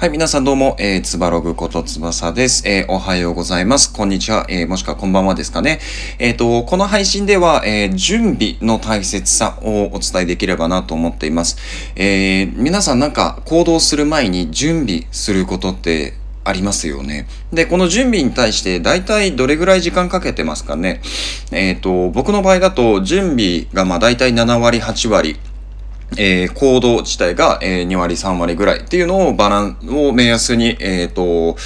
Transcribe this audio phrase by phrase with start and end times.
[0.00, 2.66] はい、皆さんどうも、えー、つばログことつばさです。
[2.66, 3.92] えー、おはようございます。
[3.92, 5.78] こんにちは、えー、もしくはこんばんはですかね。
[6.18, 11.58] えっ、ー、と、この配信では、えー、準備の大切さをお伝えできればなと思っています。
[11.96, 16.14] えー、皆さんなんか行動する前に準備することって
[16.44, 17.26] ありますよね。
[17.52, 21.02] で、この準備に対して大体どれぐらい時間かけてますかね。
[21.52, 25.36] えっ、ー、と、僕の場合だと準備がまあ大体7割、8割。
[26.16, 31.56] えー、行動自体が、えー、2割、3割ぐらいっていうのをバラン、を目安に、えっ、ー、と、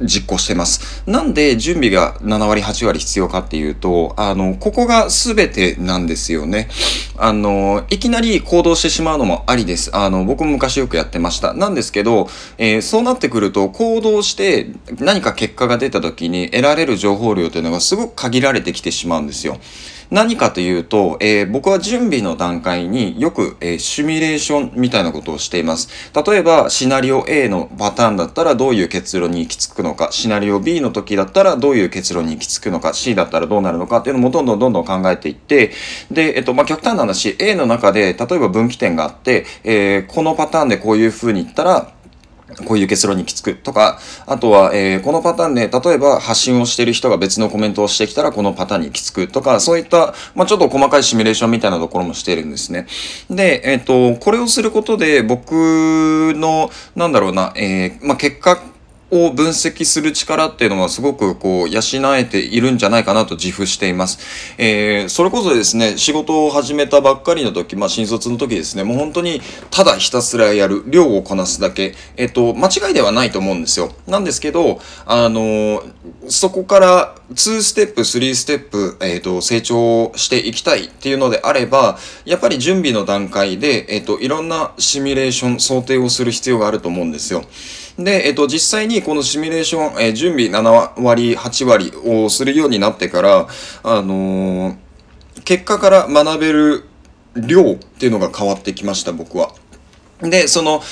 [0.00, 1.02] 実行してます。
[1.06, 6.68] なんで準備が7割、8割必要かっていうと、あの、ここが全てなんですよね。
[7.16, 9.94] あの、いきなり行動してしまうのもありです。
[9.94, 11.54] あの、僕も昔よくやってました。
[11.54, 14.66] なんですけど、えー、そうなってくると、行動して
[14.98, 19.58] 何か結果が出た時に得られる情報量というのがすごく限られてきてしまうんですよ。
[20.10, 25.88] 何かというと、えー、僕は準備の段階によく、えー、シミュレーションみたいなことをしています。
[26.26, 35.72] 例えば、シナリオ A のパターンだったらどういう結論に行き着くのか、シナリオ B の時だったらどういう結論に行き着くのか、C だったらどうなるのかっていうのもどんどんどんどん考えていって、
[36.10, 41.92] で、えっと、まあ、極端な話、A の中で、例えば分岐点があって、えー、このパターンでこういう風に言ったら、
[42.66, 52.86] こういう結論にきつくとか、あとは、えー、このパターンで、例えば発信をしている人が別のコメントをしてきたら、このパターンにきつくとか、そういった、まあ、ちょっと細かいシミュレーションみたいなところもしているんですね。
[53.30, 55.52] で、えっ、ー、と、これをすることで、僕
[56.36, 58.58] の、なんだろうな、えー、まあ、結果
[59.10, 61.80] を分析する力っていうのはすごくこう養
[62.16, 64.54] えているんじゃないかなと自負しています。
[64.58, 73.92] えー、それこそですね、仕事を始めたばっかりの時、まあ新卒の時ですね、もう本当にただひたすらやる、量をこなすだけ、えっ、と、間違いではないと思うんですよ。
[74.06, 75.82] なんですけど、あの
[76.28, 87.42] そこから2ステップ、3ステップ、えっ、ー、と、成長していきたいっていうのであれば、やっぱり準備の段階で、えっ、と、いろんなシミュレーション、想定をする必要があると思うんですよ。
[87.98, 93.48] で、えっと、実際にこのシミュレーション、えー、準備7割、8割をするようになってから、
[93.82, 94.76] あのー、
[95.44, 96.84] 結果から学べる
[97.36, 99.54] 量っていうのが変わってきました、僕は。
[100.20, 100.82] で、その、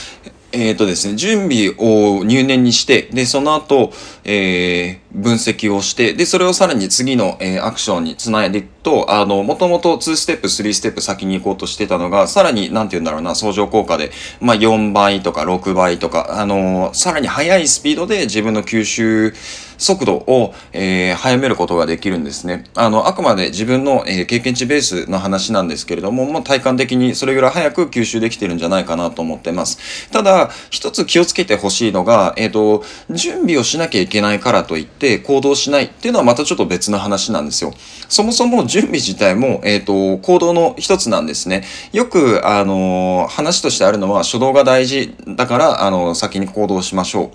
[0.53, 3.93] えっ、ー、とですね、準備を入念にして、で、その後、
[4.25, 14.11] えー、分析をして、で、それをさらに次の、えー、アクションにつないでと、あの、もともと2ステップ、3ステップ先に行こうとしてたのが、さらに、なんて言うんだろうな、相乗効果で、
[14.41, 19.35] まあ、4倍とか6倍とか、あのー、さらに速いスピードで自分の吸収
[19.83, 22.65] 速度を、えー、早めることができるんですね。
[22.75, 30.11] あの、あくまで自分の、えー、経験値ベースの話なんですけれども、まあ、体感的にそれぐらい早く吸収できてるんじゃないかなと思ってます。
[30.11, 37.75] ただ、一つ気をつけてほしいのが、えっ、と、準備をしなきゃいけないからといって行動しないっていうのはまたちょっと別の話なんですよ。
[38.09, 41.63] そもそも準備自体も、えっ、ー、と、行動の一つなんですね。
[41.93, 47.33] よく、あの、話としてあるのは初動が大事だから、あの、先に行動しましょ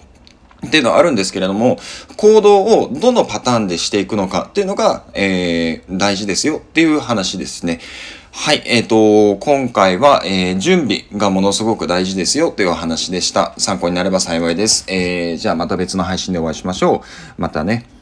[0.63, 0.65] う。
[0.65, 1.77] っていうのはあるんですけれども、
[2.15, 7.81] 行動をどのパターンでしていくのかっていうのが、えー、大事ですよっていう話ですね。
[8.31, 13.53] はい、えっ、ー、と、今回は、えー、準備がものすごく大事ですよというお話でした。
[13.59, 14.85] 参考になれば幸いです。
[14.87, 17.03] えー、じゃあまた別の配信でお会いしましょ
[17.37, 17.41] う。
[17.41, 17.96] またね。